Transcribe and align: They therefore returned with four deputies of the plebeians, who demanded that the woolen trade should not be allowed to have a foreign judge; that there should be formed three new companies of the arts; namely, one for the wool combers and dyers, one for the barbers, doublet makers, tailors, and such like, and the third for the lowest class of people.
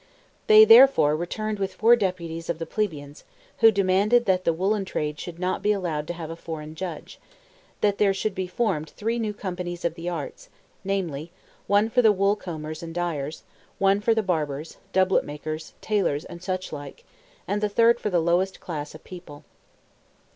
They 0.47 0.65
therefore 0.65 1.15
returned 1.15 1.59
with 1.59 1.75
four 1.75 1.95
deputies 1.95 2.49
of 2.49 2.57
the 2.57 2.65
plebeians, 2.65 3.23
who 3.59 3.69
demanded 3.69 4.25
that 4.25 4.45
the 4.45 4.51
woolen 4.51 4.83
trade 4.83 5.19
should 5.19 5.37
not 5.37 5.61
be 5.61 5.71
allowed 5.71 6.07
to 6.07 6.13
have 6.15 6.31
a 6.31 6.35
foreign 6.35 6.73
judge; 6.73 7.19
that 7.81 7.99
there 7.99 8.11
should 8.11 8.33
be 8.33 8.47
formed 8.47 8.89
three 8.89 9.19
new 9.19 9.31
companies 9.31 9.85
of 9.85 9.93
the 9.93 10.09
arts; 10.09 10.49
namely, 10.83 11.31
one 11.67 11.87
for 11.87 12.01
the 12.01 12.11
wool 12.11 12.35
combers 12.35 12.81
and 12.81 12.95
dyers, 12.95 13.43
one 13.77 14.01
for 14.01 14.15
the 14.15 14.23
barbers, 14.23 14.77
doublet 14.91 15.23
makers, 15.23 15.73
tailors, 15.81 16.25
and 16.25 16.41
such 16.41 16.73
like, 16.73 17.03
and 17.47 17.61
the 17.61 17.69
third 17.69 17.99
for 17.99 18.09
the 18.09 18.19
lowest 18.19 18.59
class 18.59 18.95
of 18.95 19.03
people. 19.03 19.43